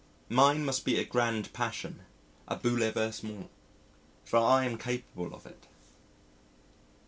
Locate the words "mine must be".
0.29-0.97